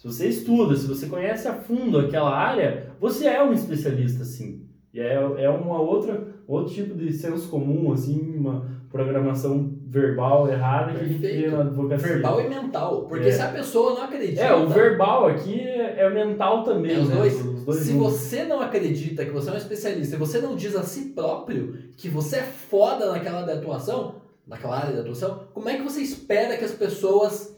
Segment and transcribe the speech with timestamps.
[0.00, 4.66] Se você estuda, se você conhece a fundo aquela área, você é um especialista, sim.
[4.94, 10.94] E é, é uma outra, outro tipo de senso comum, assim, uma programação verbal errada
[10.94, 12.14] que a gente vê na advocacia.
[12.14, 13.02] Verbal e mental.
[13.10, 13.30] Porque é.
[13.30, 14.40] se a pessoa não acredita.
[14.40, 16.94] É, o verbal aqui é, é mental também.
[16.94, 17.16] É, os, né?
[17.16, 17.44] dois.
[17.44, 17.80] os dois.
[17.80, 21.10] Se você não acredita que você é um especialista e você não diz a si
[21.10, 24.14] próprio que você é foda naquela da atuação,
[24.46, 27.49] naquela área da atuação, como é que você espera que as pessoas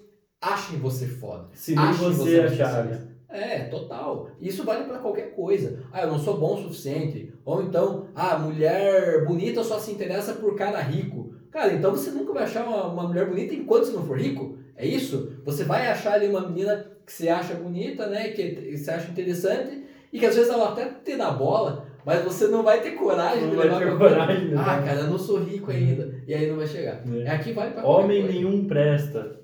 [0.43, 1.49] achem você foda?
[1.55, 2.87] Se nem você, achar.
[3.29, 4.31] É, total.
[4.41, 5.79] Isso vale para qualquer coisa.
[5.91, 7.33] Ah, eu não sou bom o suficiente.
[7.45, 11.33] Ou então, ah, mulher bonita só se interessa por cara rico.
[11.51, 14.59] Cara, então você nunca vai achar uma, uma mulher bonita enquanto você não for rico.
[14.77, 15.33] É isso?
[15.45, 18.29] Você vai achar ali uma menina que você acha bonita, né?
[18.29, 22.49] Que você acha interessante e que às vezes ela até te dá bola, mas você
[22.49, 24.57] não vai ter coragem não de levar pra coragem, né?
[24.59, 26.15] Ah, cara, eu não sou rico ainda.
[26.27, 27.03] E aí não vai chegar.
[27.25, 27.31] É.
[27.31, 29.42] Aqui vale pra Homem nenhum presta.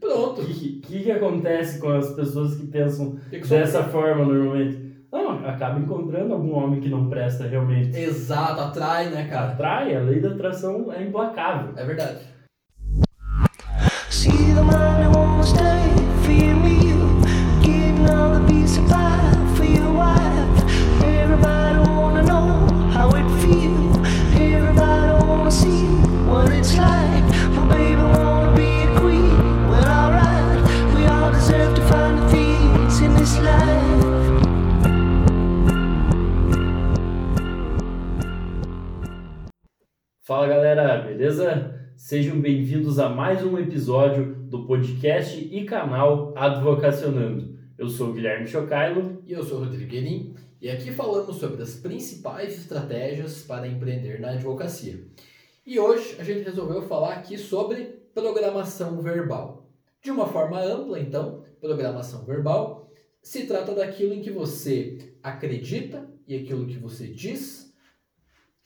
[0.00, 0.42] Pronto.
[0.42, 4.86] O que, que, que, acontece com as pessoas que pensam que que dessa forma normalmente?
[5.10, 7.96] Não, acaba encontrando algum homem que não presta realmente.
[7.96, 9.52] Exato, atrai, né, cara?
[9.52, 11.72] Atrai, a lei da atração é implacável.
[11.76, 12.36] É verdade.
[14.66, 15.16] Fala
[41.26, 41.74] beleza?
[41.96, 47.58] Sejam bem-vindos a mais um episódio do podcast e canal Advocacionando.
[47.76, 49.20] Eu sou o Guilherme Chocailo.
[49.26, 50.36] E eu sou o Rodrigo Guerin.
[50.62, 55.04] E aqui falamos sobre as principais estratégias para empreender na advocacia.
[55.66, 59.68] E hoje a gente resolveu falar aqui sobre programação verbal.
[60.00, 62.88] De uma forma ampla, então, programação verbal
[63.20, 67.65] se trata daquilo em que você acredita e aquilo que você diz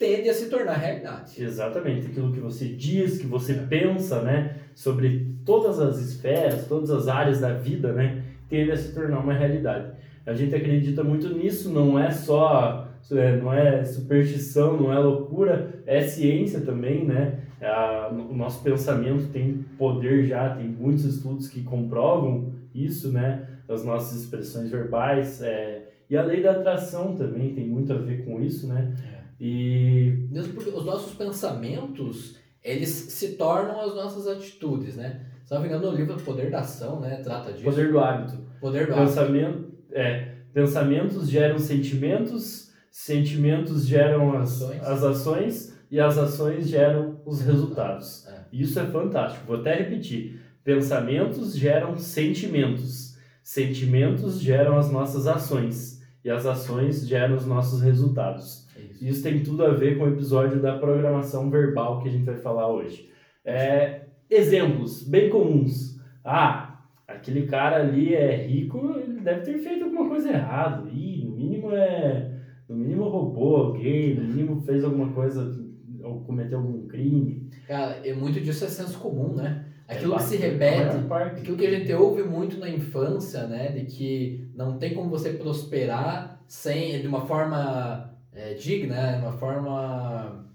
[0.00, 1.40] tende a se tornar realidade.
[1.40, 7.06] Exatamente, aquilo que você diz, que você pensa, né, sobre todas as esferas, todas as
[7.06, 9.92] áreas da vida, né, tende a se tornar uma realidade.
[10.24, 15.82] A gente acredita muito nisso, não é só, é, não é superstição, não é loucura,
[15.86, 17.40] é ciência também, né?
[17.60, 23.46] A, o nosso pensamento tem poder já, tem muitos estudos que comprovam isso, né?
[23.68, 28.24] As nossas expressões verbais, é, e a lei da atração também tem muito a ver
[28.24, 28.94] com isso, né?
[29.16, 35.24] É e mesmo porque os nossos pensamentos, eles se tornam as nossas atitudes, né?
[35.44, 37.64] Se não me engano, no livro Poder da Ação, né, trata disso.
[37.64, 38.38] Poder do hábito.
[38.60, 39.78] Poder do Pensamento, hábito.
[39.92, 47.40] É, pensamentos geram sentimentos, sentimentos geram as ações, as ações e as ações geram os
[47.40, 48.28] resultados.
[48.28, 48.44] É.
[48.52, 49.46] Isso é fantástico.
[49.46, 50.40] Vou até repetir.
[50.62, 53.16] Pensamentos geram sentimentos.
[53.42, 58.68] Sentimentos geram as nossas ações e as ações geram os nossos resultados.
[58.76, 59.04] Isso.
[59.04, 62.36] Isso tem tudo a ver com o episódio da programação verbal que a gente vai
[62.36, 63.10] falar hoje.
[63.44, 65.98] É, exemplos bem comuns.
[66.24, 70.88] Ah, aquele cara ali é rico, ele deve ter feito alguma coisa errada.
[70.90, 72.30] Ih, no mínimo é.
[72.68, 75.58] No mínimo roubou alguém, no mínimo fez alguma coisa
[76.04, 77.50] ou cometeu algum crime.
[77.66, 79.64] Cara, é muito disso é senso comum, né?
[79.90, 83.70] Aquilo que se repete, aquilo que a gente ouve muito na infância, né?
[83.70, 89.32] De que não tem como você prosperar sem, de uma forma é, digna, de uma
[89.32, 90.46] forma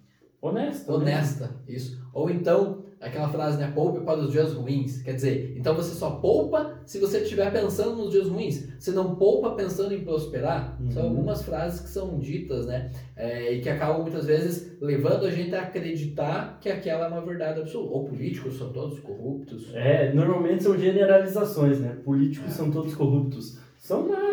[0.42, 0.94] honesta.
[0.94, 1.54] Honesta, né?
[1.68, 2.02] isso.
[2.14, 3.72] Ou então, aquela frase, né?
[3.74, 5.02] Poupe para os dias ruins.
[5.02, 8.68] Quer dizer, então você só poupa se você estiver pensando nos dias ruins.
[8.80, 10.78] Você não poupa pensando em prosperar.
[10.80, 10.92] Uhum.
[10.92, 12.92] São algumas frases que são ditas, né?
[13.16, 17.22] É, e que acabam muitas vezes levando a gente a acreditar que aquela é uma
[17.22, 17.94] verdade absoluta.
[17.94, 19.74] Ou políticos são todos corruptos.
[19.74, 21.98] É, normalmente são generalizações, né?
[22.04, 22.54] Políticos é.
[22.54, 23.60] são todos corruptos.
[23.78, 24.25] São nada.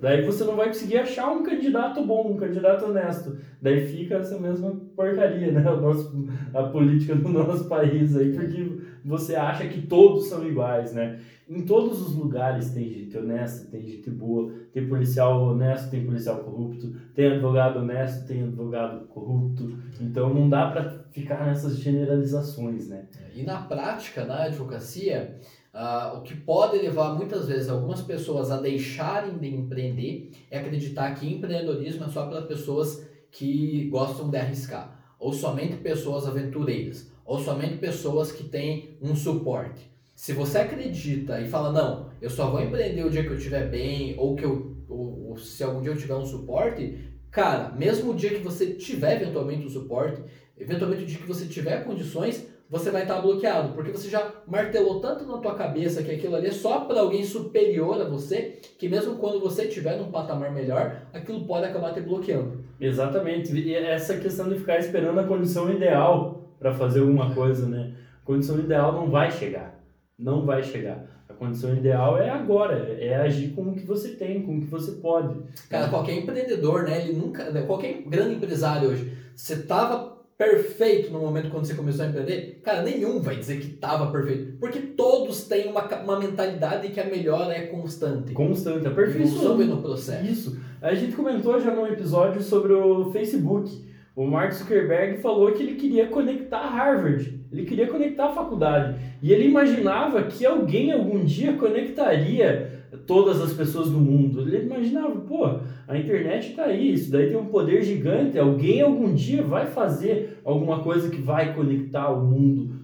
[0.00, 3.36] Daí você não vai conseguir achar um candidato bom, um candidato honesto.
[3.60, 5.70] Daí fica essa mesma porcaria, né?
[5.70, 10.94] O nosso, a política do nosso país aí, porque você acha que todos são iguais,
[10.94, 11.18] né?
[11.48, 16.40] Em todos os lugares tem gente honesta, tem gente boa, tem policial honesto, tem policial
[16.40, 19.78] corrupto, tem advogado honesto, tem advogado corrupto.
[19.98, 23.06] Então não dá para ficar nessas generalizações, né?
[23.34, 25.38] E na prática, na advocacia,
[25.78, 31.14] Uh, o que pode levar muitas vezes algumas pessoas a deixarem de empreender é acreditar
[31.14, 37.38] que empreendedorismo é só para pessoas que gostam de arriscar, ou somente pessoas aventureiras, ou
[37.38, 39.88] somente pessoas que têm um suporte.
[40.16, 43.70] Se você acredita e fala, não, eu só vou empreender o dia que eu estiver
[43.70, 46.98] bem, ou que eu, ou, ou se algum dia eu tiver um suporte,
[47.30, 50.20] cara, mesmo o dia que você tiver eventualmente um suporte,
[50.58, 55.00] eventualmente o dia que você tiver condições, você vai estar bloqueado, porque você já martelou
[55.00, 58.88] tanto na tua cabeça que aquilo ali é só para alguém superior a você, que
[58.88, 62.64] mesmo quando você estiver num patamar melhor, aquilo pode acabar te bloqueando.
[62.78, 63.52] Exatamente.
[63.58, 67.94] E essa questão de ficar esperando a condição ideal para fazer alguma coisa, né?
[68.22, 69.82] A condição ideal não vai chegar.
[70.18, 71.06] Não vai chegar.
[71.28, 74.66] A condição ideal é agora, é agir com o que você tem, com o que
[74.66, 75.40] você pode.
[75.70, 77.02] Cara, qualquer empreendedor, né?
[77.02, 82.08] Ele nunca, qualquer grande empresário hoje, você tava perfeito no momento quando você começou a
[82.08, 84.56] empreender, cara, nenhum vai dizer que estava perfeito.
[84.60, 88.32] Porque todos têm uma, uma mentalidade que a melhora é constante.
[88.32, 89.28] Constante, é perfeito.
[89.66, 90.24] no processo.
[90.24, 90.60] Isso.
[90.80, 93.88] A gente comentou já num episódio sobre o Facebook.
[94.14, 98.98] O Mark Zuckerberg falou que ele queria conectar Harvard, ele queria conectar a faculdade.
[99.22, 102.77] E ele imaginava que alguém algum dia conectaria
[103.08, 104.42] todas as pessoas do mundo.
[104.42, 105.46] Ele imaginava, pô,
[105.88, 110.38] a internet está aí, isso daí tem um poder gigante, alguém algum dia vai fazer
[110.44, 112.76] alguma coisa que vai conectar o mundo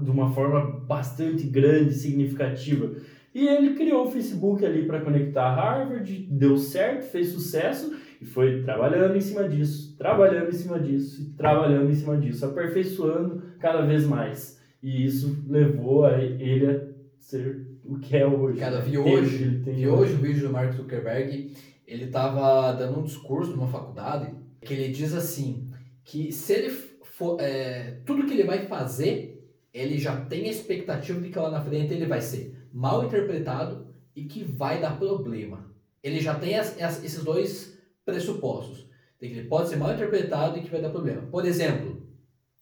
[0.00, 2.92] de uma forma bastante grande, significativa.
[3.34, 8.62] E ele criou o Facebook ali para conectar Harvard, deu certo, fez sucesso e foi
[8.62, 14.06] trabalhando em cima disso, trabalhando em cima disso, trabalhando em cima disso, aperfeiçoando cada vez
[14.06, 14.62] mais.
[14.80, 16.80] E isso levou a ele a
[17.18, 18.58] ser o que é hoje.
[18.58, 21.54] Cara, vi hoje, tem, vi hoje o vídeo do Mark Zuckerberg,
[21.86, 25.70] ele estava dando um discurso numa faculdade que ele diz assim,
[26.02, 29.34] que se ele for, é, tudo que ele vai fazer,
[29.72, 33.86] ele já tem a expectativa de que lá na frente ele vai ser mal interpretado
[34.16, 35.70] e que vai dar problema.
[36.02, 38.86] Ele já tem as, as, esses dois pressupostos.
[39.20, 41.22] De que ele pode ser mal interpretado e que vai dar problema.
[41.22, 42.02] Por exemplo,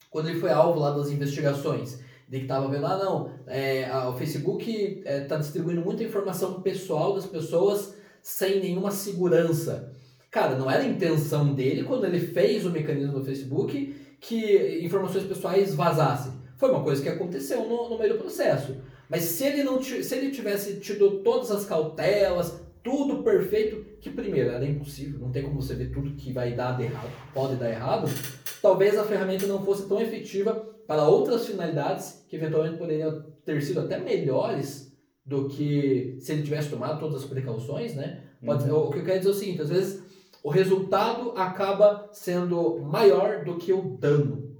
[0.09, 4.09] quando ele foi alvo lá das investigações, de que estava vendo, ah não, é, a,
[4.09, 9.91] o Facebook está é, distribuindo muita informação pessoal das pessoas sem nenhuma segurança.
[10.31, 15.25] Cara, não era a intenção dele quando ele fez o mecanismo do Facebook que informações
[15.25, 16.31] pessoais vazassem.
[16.57, 18.75] Foi uma coisa que aconteceu no, no meio do processo.
[19.09, 24.49] Mas se ele não se ele tivesse tido todas as cautelas, tudo perfeito, que primeiro
[24.49, 28.09] era impossível, não tem como você ver tudo que vai dar errado, pode dar errado,
[28.61, 33.81] talvez a ferramenta não fosse tão efetiva para outras finalidades que eventualmente poderiam ter sido
[33.81, 34.93] até melhores
[35.25, 38.23] do que se ele tivesse tomado todas as precauções, né?
[38.45, 38.77] Pode, uhum.
[38.77, 40.03] O que eu quero dizer é o seguinte, às vezes
[40.43, 44.51] o resultado acaba sendo maior do que o dano.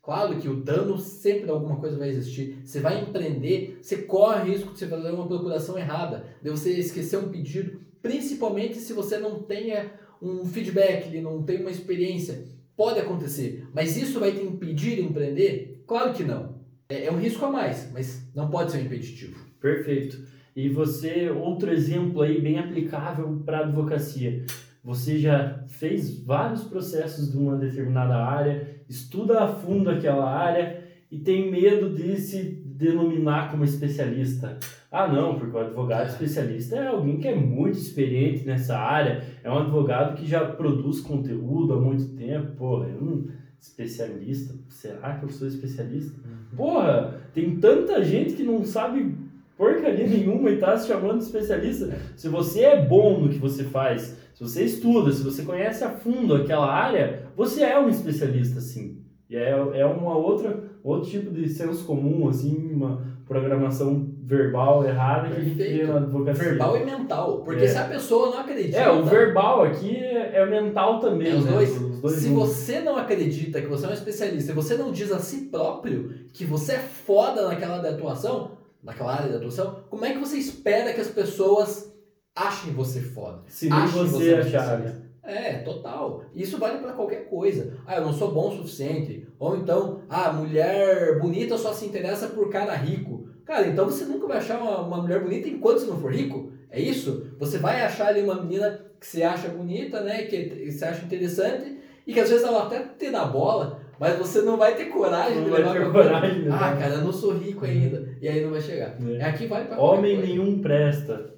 [0.00, 2.60] Claro que o dano sempre alguma coisa vai existir.
[2.64, 7.16] Você vai empreender, você corre risco de você fazer uma procuração errada, de você esquecer
[7.18, 12.44] um pedido, principalmente se você não tenha um feedback, não tem uma experiência.
[12.76, 15.71] Pode acontecer, mas isso vai te impedir de empreender?
[15.92, 16.54] Claro que não.
[16.88, 19.38] É, é um risco a mais, mas não pode ser um impeditivo.
[19.60, 20.26] Perfeito.
[20.56, 24.42] E você, outro exemplo aí bem aplicável para a advocacia.
[24.82, 31.18] Você já fez vários processos de uma determinada área, estuda a fundo aquela área e
[31.18, 34.58] tem medo de se denominar como especialista.
[34.90, 39.50] Ah, não, porque o advogado especialista é alguém que é muito experiente nessa área, é
[39.50, 42.56] um advogado que já produz conteúdo há muito tempo.
[42.56, 43.41] Porra, eu não.
[43.62, 44.54] Especialista?
[44.68, 46.18] Será que eu sou especialista?
[46.24, 46.56] Uhum.
[46.56, 49.14] Porra, tem tanta gente que não sabe
[49.56, 51.84] porcaria nenhuma e tá se chamando de especialista.
[51.84, 51.98] É.
[52.16, 55.90] Se você é bom no que você faz, se você estuda, se você conhece a
[55.90, 58.98] fundo aquela área, você é um especialista, sim.
[59.30, 65.28] E é, é uma outra, outro tipo de senso comum, assim, uma programação verbal errada
[65.28, 65.56] Perfeito.
[65.56, 66.44] que a gente vê na advocacia.
[66.44, 67.42] Verbal e mental.
[67.44, 67.68] Porque é.
[67.68, 68.76] se a pessoa não acredita...
[68.76, 71.30] É, o verbal aqui é, é mental também.
[71.30, 71.52] É os, né?
[71.52, 71.91] dois.
[72.02, 72.16] Dois.
[72.16, 72.48] Se juntos.
[72.48, 76.26] você não acredita que você é um especialista e você não diz a si próprio
[76.32, 80.92] que você é foda naquela atuação, naquela área de atuação, como é que você espera
[80.92, 81.92] que as pessoas
[82.34, 83.42] achem você foda.
[83.46, 84.78] Se nem você, você achar.
[84.80, 85.02] Né?
[85.22, 86.24] É, total.
[86.34, 87.78] Isso vale para qualquer coisa.
[87.86, 89.28] Ah, eu não sou bom o suficiente.
[89.38, 93.28] Ou então, ah, mulher bonita só se interessa por cara rico.
[93.44, 96.52] Cara, então você nunca vai achar uma, uma mulher bonita enquanto você não for rico.
[96.70, 97.32] É isso?
[97.38, 100.22] Você vai achar ali uma menina que você acha bonita, né?
[100.22, 104.42] Que você acha interessante e que às vezes ela até te dá bola, mas você
[104.42, 107.64] não vai ter coragem não de levar ter coragem, Ah, cara, eu não sou rico
[107.64, 108.08] ainda.
[108.20, 108.96] E aí não vai chegar.
[109.00, 109.24] É.
[109.24, 111.32] Aqui vai pra Homem nenhum presta.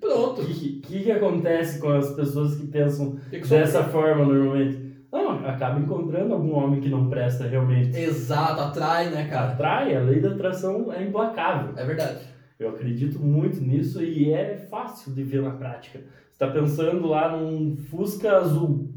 [0.00, 0.42] Pronto.
[0.42, 4.82] O que, que, que, acontece com as pessoas que pensam que dessa forma normalmente?
[5.12, 7.96] Não, acaba encontrando algum homem que não presta realmente.
[7.96, 9.52] Exato, atrai, né, cara?
[9.52, 11.74] Atrai, a lei da atração é implacável.
[11.76, 12.26] É verdade.
[12.58, 15.98] Eu acredito muito nisso e é fácil de ver na prática.
[15.98, 18.91] Você está pensando lá num Fusca azul.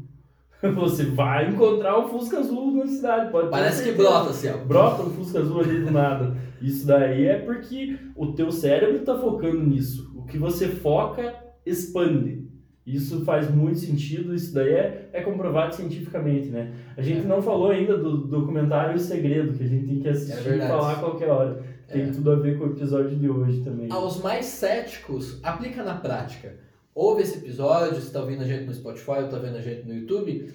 [0.74, 3.30] Você vai encontrar um Fusca azul na cidade.
[3.30, 4.56] Pode Parece que brota assim, ó.
[4.58, 6.36] Brota um Fusca azul ali do nada.
[6.60, 10.12] Isso daí é porque o teu cérebro está focando nisso.
[10.16, 11.34] O que você foca
[11.64, 12.46] expande.
[12.86, 16.72] Isso faz muito sentido, isso daí é, é comprovado cientificamente, né?
[16.96, 17.28] A gente é.
[17.28, 20.60] não falou ainda do documentário O Segredo, que a gente tem que assistir é e
[20.60, 21.64] falar a qualquer hora.
[21.88, 22.10] Tem é.
[22.10, 23.88] tudo a ver com o episódio de hoje também.
[23.90, 26.54] Aos mais céticos, aplica na prática.
[26.96, 29.86] Ouve esse episódio, se está ouvindo a gente no Spotify ou está vendo a gente
[29.86, 30.50] no YouTube,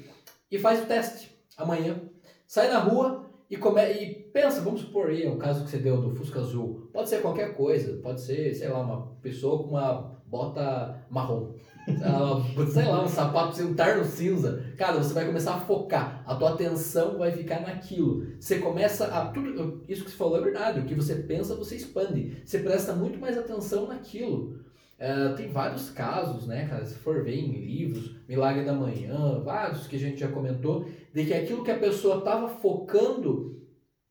[0.49, 2.01] e faz o teste amanhã.
[2.47, 3.79] Sai na rua e, come...
[3.83, 6.89] e pensa, vamos supor aí, o caso que você deu do Fusca Azul.
[6.91, 11.53] Pode ser qualquer coisa, pode ser, sei lá, uma pessoa com uma bota marrom
[12.73, 14.65] sei lá, um sapato, um terno cinza.
[14.77, 16.23] Cara, você vai começar a focar.
[16.25, 18.25] A tua atenção vai ficar naquilo.
[18.39, 19.27] Você começa a.
[19.27, 20.79] Tudo, isso que você falou é verdade.
[20.79, 22.41] O que você pensa, você expande.
[22.45, 24.59] Você presta muito mais atenção naquilo.
[25.01, 26.85] É, tem vários casos, né, cara?
[26.85, 31.25] Se for ver em livros, Milagre da Manhã, vários que a gente já comentou, de
[31.25, 33.59] que aquilo que a pessoa estava focando,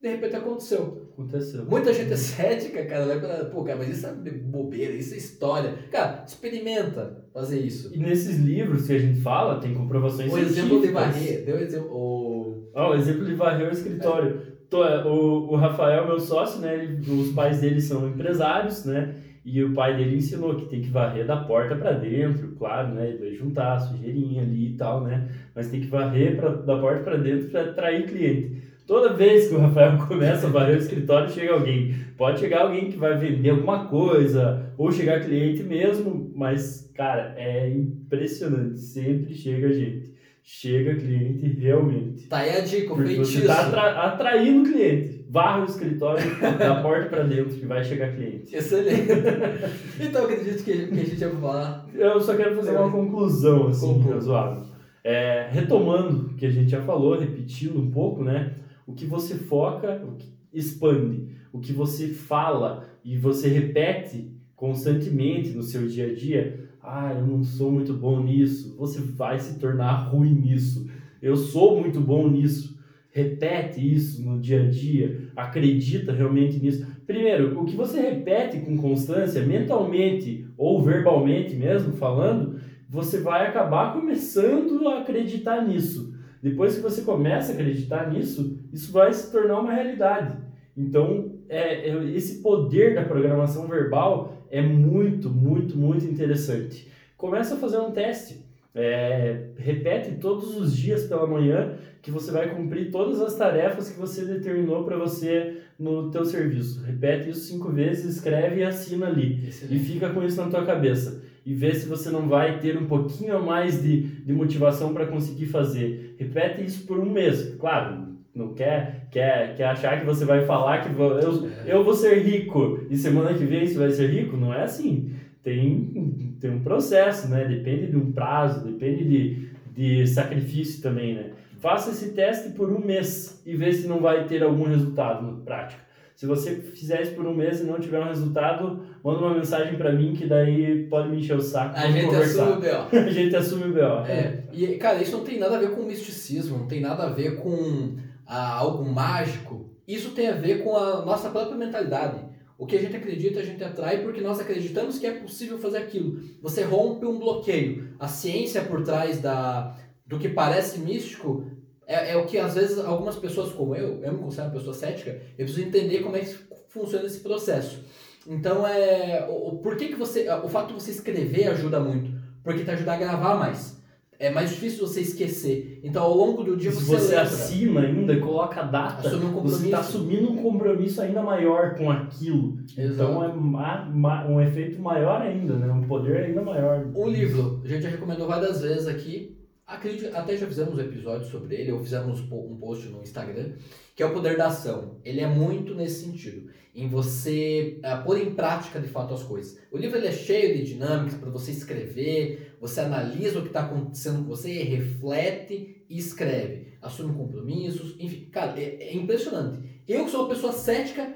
[0.02, 1.08] de repente aconteceu.
[1.12, 1.64] Aconteceu.
[1.66, 5.18] Muita gente é cética, cara, vai pra, pô, cara, mas isso é bobeira, isso é
[5.18, 5.74] história.
[5.92, 7.94] Cara, experimenta fazer isso.
[7.94, 10.56] E nesses livros que a gente fala, tem comprovações o científicas.
[10.56, 12.70] O exemplo de varrer, deu exemplo, o...
[12.74, 14.42] Ah, o exemplo de varrer o escritório.
[14.72, 19.64] É, o, o Rafael, meu sócio, né, ele, os pais dele são empresários, né, e
[19.64, 23.16] o pai dele ensinou que tem que varrer da porta para dentro, claro, né?
[23.18, 25.28] Vai juntar sujeirinha ali e tal, né?
[25.54, 28.62] Mas tem que varrer pra, da porta para dentro para atrair cliente.
[28.86, 31.94] Toda vez que o Rafael começa a varrer o escritório, chega alguém.
[32.18, 37.70] Pode chegar alguém que vai vender alguma coisa, ou chegar cliente mesmo, mas, cara, é
[37.70, 38.78] impressionante.
[38.78, 40.09] Sempre chega gente.
[40.52, 42.26] Chega cliente realmente.
[42.26, 45.24] Tá aí a dica, Porque você tá atra atraindo cliente.
[45.30, 46.24] Varra o escritório
[46.58, 48.54] da porta para dentro que vai chegar cliente.
[48.54, 49.06] Excelente.
[50.00, 51.88] então, acredito que, que a gente vai falar.
[51.94, 54.64] Eu só quero fazer uma conclusão, assim, razoável.
[55.04, 58.54] É, retomando o que a gente já falou, repetindo um pouco, né?
[58.88, 61.28] O que você foca, o que expande.
[61.52, 67.26] O que você fala e você repete constantemente no seu dia a dia, ah, eu
[67.26, 70.88] não sou muito bom nisso, você vai se tornar ruim nisso.
[71.20, 72.78] Eu sou muito bom nisso.
[73.12, 76.86] Repete isso no dia a dia, acredita realmente nisso.
[77.06, 83.92] Primeiro, o que você repete com constância, mentalmente ou verbalmente mesmo falando, você vai acabar
[83.92, 86.14] começando a acreditar nisso.
[86.40, 90.36] Depois que você começa a acreditar nisso, isso vai se tornar uma realidade.
[90.76, 96.88] Então, é, é, esse poder da programação verbal é muito, muito, muito interessante.
[97.16, 98.44] Começa a fazer um teste.
[98.74, 103.98] É, repete todos os dias pela manhã que você vai cumprir todas as tarefas que
[103.98, 106.82] você determinou para você no teu serviço.
[106.82, 109.46] Repete isso cinco vezes, escreve e assina ali.
[109.46, 109.76] Excelente.
[109.76, 112.86] E fica com isso na tua cabeça e ver se você não vai ter um
[112.86, 116.14] pouquinho a mais de, de motivação para conseguir fazer.
[116.18, 117.54] Repete isso por um mês.
[117.58, 121.94] Claro, não quer, quer, quer achar que você vai falar que vou, eu, eu vou
[121.94, 124.36] ser rico e semana que vem você vai ser rico.
[124.36, 125.12] Não é assim.
[125.42, 127.44] Tem, tem um processo, né?
[127.44, 131.30] Depende de um prazo, depende de, de sacrifício também, né?
[131.58, 135.44] Faça esse teste por um mês e vê se não vai ter algum resultado na
[135.44, 135.90] prática.
[136.14, 139.76] Se você fizer isso por um mês e não tiver um resultado, manda uma mensagem
[139.76, 141.74] para mim que daí pode me encher o saco.
[141.74, 142.44] A gente conversar.
[142.44, 142.88] assume o BO.
[142.96, 144.06] a gente assume o BO.
[144.06, 144.44] É.
[144.52, 147.36] E, cara, isso não tem nada a ver com misticismo, não tem nada a ver
[147.36, 147.96] com
[148.30, 149.74] ah, algo mágico.
[149.88, 152.24] Isso tem a ver com a nossa própria mentalidade.
[152.56, 155.78] O que a gente acredita, a gente atrai porque nós acreditamos que é possível fazer
[155.78, 156.20] aquilo.
[156.40, 157.92] Você rompe um bloqueio.
[157.98, 161.44] A ciência por trás da, do que parece místico
[161.88, 164.74] é, é o que às vezes algumas pessoas como eu, eu me considero uma pessoa
[164.74, 166.36] cética, eu preciso entender como é que
[166.68, 167.84] funciona esse processo.
[168.28, 172.12] Então é o por que, que você o fato de você escrever ajuda muito,
[172.44, 173.79] porque te ajuda a gravar mais.
[174.20, 175.80] É mais difícil você esquecer.
[175.82, 179.64] Então, ao longo do dia, Se você, você assina ainda coloca a data, um você
[179.64, 182.58] está assumindo um compromisso ainda maior com aquilo.
[182.76, 183.12] Exato.
[183.12, 185.72] Então, é um efeito maior ainda, né?
[185.72, 186.86] um poder ainda maior.
[186.94, 189.39] Um livro, a gente já recomendou várias vezes aqui,
[189.70, 193.52] Acredito, até já fizemos um episódio sobre ele, ou fizemos um post no Instagram,
[193.94, 194.98] que é o poder da ação.
[195.04, 199.60] Ele é muito nesse sentido, em você uh, pôr em prática de fato as coisas.
[199.70, 203.60] O livro ele é cheio de dinâmicas para você escrever, você analisa o que está
[203.60, 206.72] acontecendo com você, reflete e escreve.
[206.82, 209.84] Assume compromissos, enfim, cara, é, é impressionante.
[209.86, 211.14] Eu que sou uma pessoa cética,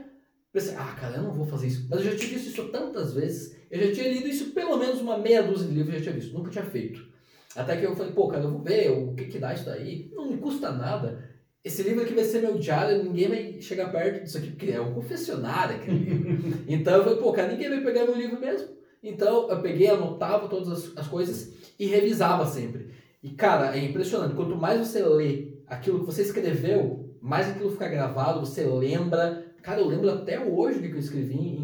[0.52, 1.88] pensei, ah, cara, eu não vou fazer isso.
[1.90, 5.00] Mas eu já tinha visto isso tantas vezes, eu já tinha lido isso pelo menos
[5.00, 7.13] uma meia dúzia de livros, eu já tinha visto, nunca tinha feito.
[7.56, 10.10] Até que eu falei, pô, cara, eu vou ver o que, que dá isso daí.
[10.14, 11.32] Não me custa nada.
[11.64, 14.80] Esse livro aqui vai ser meu diário, ninguém vai chegar perto disso aqui, porque é
[14.80, 16.64] um confessionário aquele livro.
[16.68, 18.68] Então eu falei, pô, cara, ninguém vai pegar meu livro mesmo.
[19.02, 22.90] Então eu peguei, anotava todas as, as coisas e revisava sempre.
[23.22, 24.34] E cara, é impressionante.
[24.34, 29.46] Quanto mais você lê aquilo que você escreveu, mais aquilo fica gravado, você lembra.
[29.62, 31.58] Cara, eu lembro até hoje o que eu escrevi.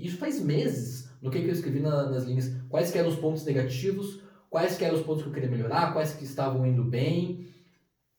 [0.00, 2.52] Isso faz meses no que, que eu escrevi na, nas linhas.
[2.68, 6.14] Quais eram os pontos negativos, quais que eram os pontos que eu queria melhorar, quais
[6.14, 7.46] que estavam indo bem.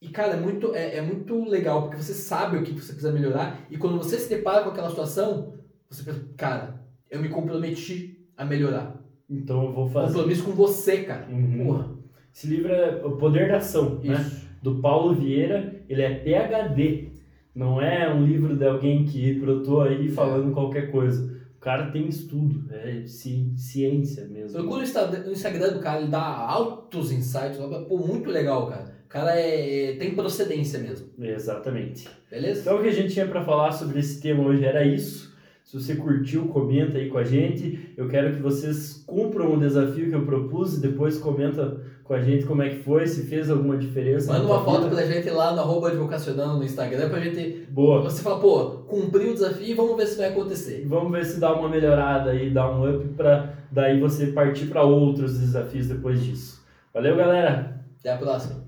[0.02, 3.12] E, cara, é muito, é, é muito legal, porque você sabe o que você precisa
[3.12, 5.54] melhorar, e quando você se depara com aquela situação,
[5.90, 6.80] você pensa, cara,
[7.10, 8.96] eu me comprometi a melhorar.
[9.30, 10.14] Então eu vou fazer.
[10.14, 11.28] Compromisso com você, cara.
[11.30, 11.66] Uhum.
[11.66, 11.90] Porra.
[12.34, 14.14] Esse livro é O Poder da Ação, né?
[14.14, 14.48] Isso.
[14.62, 15.84] Do Paulo Vieira.
[15.90, 17.10] Ele é PhD.
[17.54, 21.37] Não é um livro de alguém que brotou aí falando qualquer coisa.
[21.68, 24.54] O cara tem estudo, é ci- ciência mesmo.
[24.58, 24.86] Procura
[25.28, 27.58] o Instagram do cara, ele dá altos insights.
[27.90, 28.96] Pô, muito legal, cara.
[29.06, 31.10] O cara é, tem procedência mesmo.
[31.20, 32.08] Exatamente.
[32.32, 32.62] Beleza?
[32.62, 35.36] Então o que a gente tinha para falar sobre esse tema hoje era isso.
[35.68, 37.94] Se você curtiu, comenta aí com a gente.
[37.98, 42.22] Eu quero que vocês cumpram o desafio que eu propus e depois comenta com a
[42.22, 44.32] gente como é que foi, se fez alguma diferença.
[44.32, 44.96] Manda uma foto vida.
[44.96, 47.68] pra gente lá no arroba advocacionando no Instagram pra gente.
[47.70, 48.02] Boa.
[48.02, 50.86] Você fala, pô, cumpri o desafio e vamos ver se vai acontecer.
[50.88, 54.84] Vamos ver se dá uma melhorada aí, dá um up para daí você partir para
[54.84, 56.66] outros desafios depois disso.
[56.94, 57.84] Valeu, galera.
[58.00, 58.67] Até a próxima.